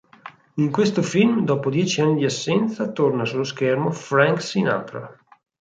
[0.55, 5.15] In questo film, dopo dieci anni di assenza, torna sullo schermo Frank Sinatra.